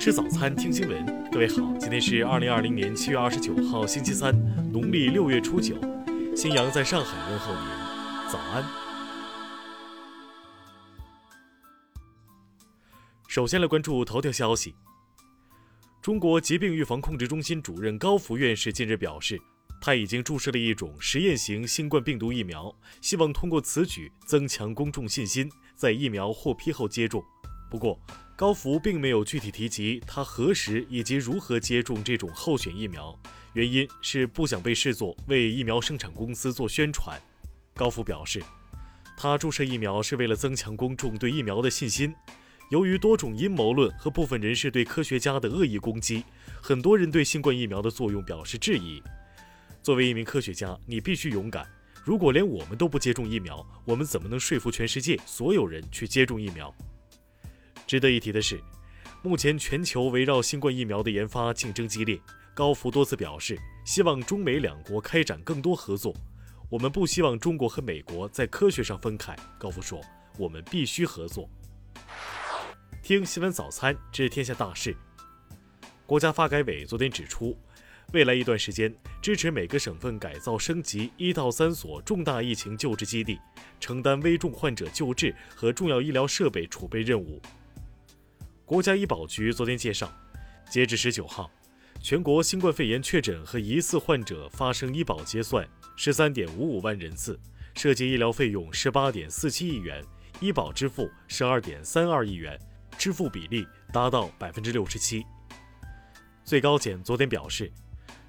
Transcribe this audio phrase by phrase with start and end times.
[0.00, 1.30] 吃早餐，听新闻。
[1.30, 4.34] 各位好，今天是二零二零年七月二十九号，星期三，
[4.72, 5.76] 农历六月初九。
[6.34, 8.64] 新阳在上海问候您，早安。
[13.28, 14.74] 首先来关注头条消息。
[16.00, 19.38] 中国疾病预防控制中心主任高福院士近日表示，
[19.82, 27.22] 他已经注射了一种实验型新冠病毒疫苗，希望通过此举增强公众信心，在疫苗获批后接种。
[27.70, 27.98] 不过，
[28.34, 33.16] 高福并没有具体提及他何时以及如何接种这种候选疫苗，
[33.52, 37.16] 原因是不想被视作为疫苗生产公司做宣传。
[37.74, 38.42] 高福表示，
[39.16, 42.12] 他注射疫苗是为了增强公众对疫苗的信心。
[42.70, 46.24] 由于多种阴谋论和部分人士对科学家的恶意攻击，
[46.60, 49.02] 很多人对新冠疫苗的作用表示质疑。
[49.82, 51.66] 作为一名科学家，你必须勇敢。
[52.04, 56.74] 如果连我们都不接种疫苗，我们怎么能说服全世界所有人去接种疫苗？
[57.90, 58.62] 值得一提的是，
[59.20, 62.16] 目前全球围绕新冠疫苗的研发竞争激烈。
[62.54, 66.14] 高福多次表示，希望中美两国开展更多合作。
[66.68, 69.34] 我们不希望中国和美国在科学上分开。
[69.58, 70.00] 高福说
[70.38, 71.50] ：“我们必须合作。”
[73.02, 74.96] 听新闻早餐知天下大事。
[76.06, 77.58] 国家发改委昨天指出，
[78.12, 83.40] 未来一段时间支持每个省份改造升级一到三所重大疫情救治基地，
[83.80, 87.42] 承担危重患者救治和重要医疗设备储备任务。
[88.70, 90.08] 国家医保局昨天介绍，
[90.70, 91.50] 截至十九号，
[92.00, 97.36] 全国新冠肺炎确诊和疑似患者发生医保结算十三点五五万人次，
[97.74, 100.04] 涉及医疗费用十八点四七亿元，
[100.38, 102.56] 医保支付十二点三二亿元，
[102.96, 105.26] 支付比例达到百分之六十七。
[106.44, 107.72] 最高检昨天表示，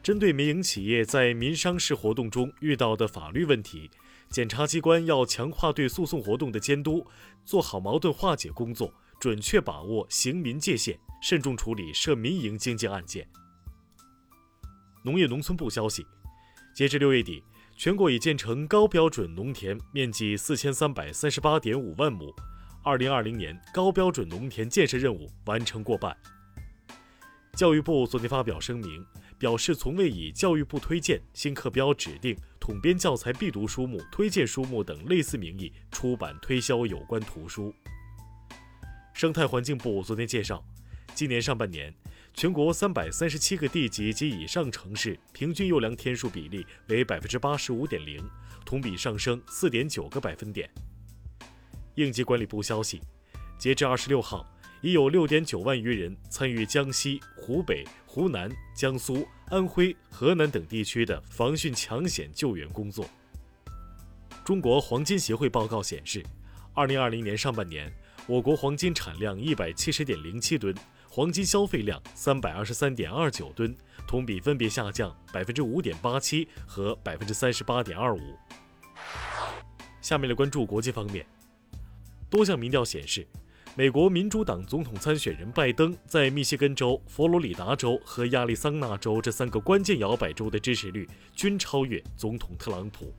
[0.01, 3.91] 针对民营企业在民商事活动中遇到的法律问题，
[4.31, 7.05] 检察机关要强化对诉讼活动的监督，
[7.45, 8.91] 做好矛盾化解工作。
[9.21, 13.29] 准确把握刑民界限，慎重处理涉民营经济案件。
[15.03, 16.03] 农业农村部消息，
[16.73, 17.43] 截至六月底，
[17.77, 22.33] 全国已建成高标准农田面积四千三百三十八点五万亩，
[22.83, 26.17] 二零二零年高标准农田建设任务完成过半。
[27.53, 29.05] 教育部昨天发表声明，
[29.37, 37.71] 表示从未以教育部推荐、新课标指定、统编教材必读书目、推荐书目等类似名义出版推销有关图书。
[39.13, 40.63] 生态环境部昨天介绍，
[41.13, 41.93] 今年上半年，
[42.33, 48.23] 全国三百三十七个地级及以上城市平均优良天数比例为百分之八十五点零，
[48.65, 50.69] 同比上升四点九个百分点。
[51.95, 53.01] 应急管理部消息，
[53.59, 54.47] 截至二十六号，
[54.81, 63.05] 已有六点九万余人参与江西、湖北、湖南、江苏、安徽、河南等地区的防汛抢险救援工作。
[64.43, 66.23] 中国黄金协会报告显示，
[66.73, 67.93] 二零二零年上半年。
[68.27, 70.73] 我国黄金产量一百七十点零七吨，
[71.09, 73.75] 黄金消费量三百二十三点二九吨，
[74.07, 78.19] 同比分别下降百分之五点八七和百分之三十八点二五。
[80.01, 81.25] 下面来关注国际方面，
[82.29, 83.27] 多项民调显示，
[83.75, 93.13] 美国民主党总统参选人拜登在密歇根州、佛罗里达州和亚利桑那州这三个关键摇摆州的支持率均超越总统特朗普。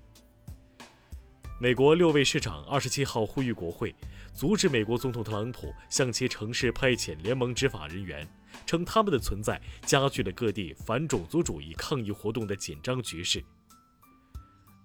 [1.63, 3.95] 美国六位市长二十七号呼吁国会
[4.35, 8.29] 阻止美国总统特朗普向其城市派遣联盟执法人员，
[8.67, 13.41] 称他们的存在加剧了各地反种族主义抗议活动的紧张局势。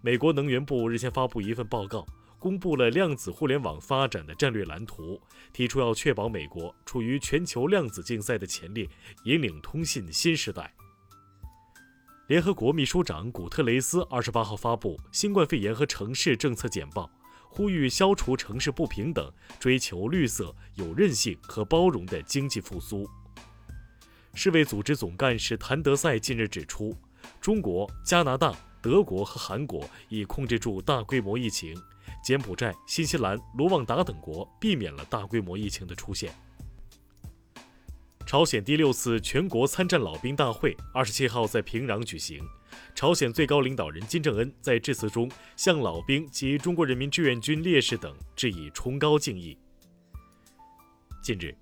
[0.01, 2.05] 美国能源部日前发布一份报告，
[2.37, 5.19] 公布了量子互联网发展的战略蓝图，
[5.51, 8.87] 提出要确保美国处于全球量子竞赛的前列，
[9.23, 10.71] 引领通信新时代。
[12.27, 17.09] 联合国秘书长古特雷斯二十八号发布新冠肺炎和城市政策简报，
[17.49, 23.09] 呼吁消除城市不平等，追求绿色、有韧性和包容的经济复苏。
[24.33, 26.93] 世卫组织总干事谭德赛近日指出，
[27.39, 31.73] 中国、加拿大、德国和韩国已控制住大规模疫情，
[32.21, 36.35] 柬埔寨、新西兰、卢旺达等国避免了大规模疫情的出现。
[38.27, 42.45] 朝鲜第六次全国参战老兵大会二十七号在平壤举行，
[42.93, 49.57] 朝鲜最高领导人金正恩在致辞中向老兵及中国人民志愿军烈士等致以崇高敬意。
[51.23, 51.55] 近日，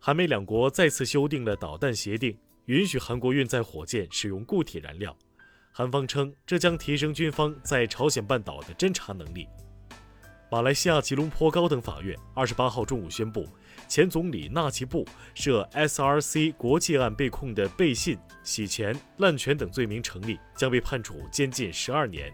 [0.00, 5.16] 韩美两国再次修订了导弹协定，允许韩国运载火箭使用固体燃料。
[5.70, 9.46] 韩方称，这将提升军方在朝鲜半岛的侦察能力。
[10.52, 13.46] 马来西亚吉隆坡高等法院二十八号中午宣布。
[13.86, 22.32] 前总理纳吉布涉 SRC 国际案被控的背信、洗钱、滥权等罪名成立，将被判处监禁十二年。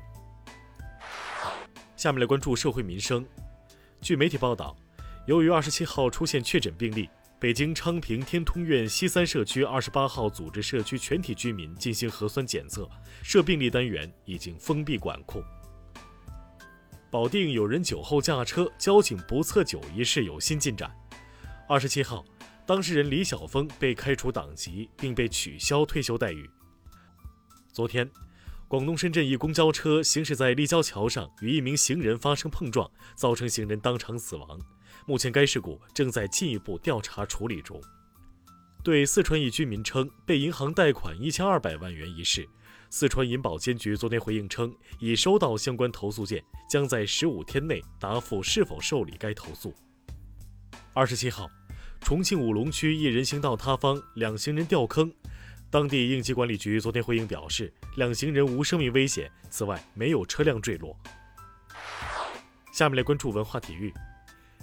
[1.95, 3.23] 下面来关注社会民生。
[4.01, 4.75] 据媒体报道，
[5.27, 12.89] 由于二十七号出现确诊病例，北京昌平天通苑西三社区二十八号组织社区全体居民进行核酸检测，
[13.23, 15.43] 涉病例单元已经封闭管控。
[17.17, 20.95] 保定有人酒后驾车，交警不测酒一事有新进展。
[21.67, 22.23] 二十七号，
[22.67, 26.47] 当事人李晓峰被开除党籍，并被取消退休待遇。
[27.73, 28.07] 昨天，
[28.69, 34.61] 广东深圳一公交车行驶在立交桥上，与一名行人发生碰撞，造成行人当场死亡。
[35.07, 37.81] 目前该事故正在进一步调查处理中。
[38.87, 42.49] 对四川一居民称被银行贷款一千二百万元一事，
[42.89, 46.41] 四川银保监局昨天回应称，已收到相关投诉件，
[46.71, 49.75] 将在十五天内答复是否受理该投诉。
[50.93, 51.51] 二十七号，
[52.01, 55.13] 重庆武隆区一人行道塌方，两行人掉坑，
[55.69, 60.97] 当地应急管理局昨天回应表示，两行人无生命危险，此外没有车辆坠落。
[62.73, 63.93] 下面来关注文化体育。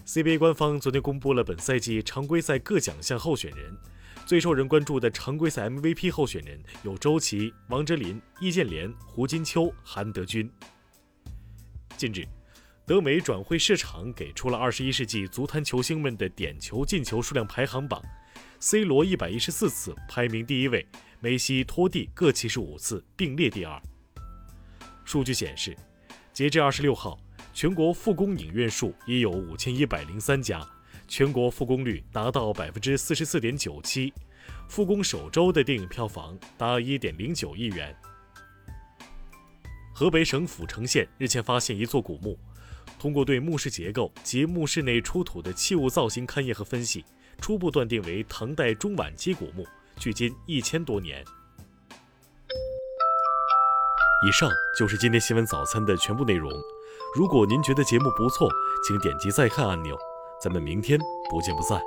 [0.05, 3.77] CBA 官方昨天公布了本赛季常规赛各奖项候选人，
[4.25, 10.49] 最受人关注的常规赛 MVP 候选人有周琦、王哲林、易建联、胡金秋、韩德君。
[11.97, 12.25] 近日，
[12.85, 18.01] 德美转会市场给出了二十一世纪足坛球星们的点球进球数量排行榜
[18.59, 20.87] ，C 罗一百一十四次排名第一位，
[21.19, 23.81] 梅西、托蒂各七十五次并列第二。
[25.03, 25.75] 数据显示，
[26.31, 27.19] 截至二十六号。
[27.53, 30.59] 全国复工影院数已有五千一百零三家，
[31.07, 34.13] 全国复工率达到百分之四十四点九七，
[34.67, 37.95] 复工首周的电影票房达一点零九亿元。
[39.93, 42.37] 河北省阜城县日前发现一座古墓，
[42.97, 47.05] 通过对墓室结构及墓室内出土的器物造型勘验和分析，
[47.39, 49.63] 初步断定为唐代中晚期古墓，
[49.97, 51.23] 距今一千多年。
[54.25, 56.49] 以上就是今天新闻早餐的全部内容。
[57.15, 58.49] 如果您觉得节目不错，
[58.87, 59.95] 请点击再看按钮。
[60.43, 60.99] 咱们明天
[61.29, 61.81] 不见不散。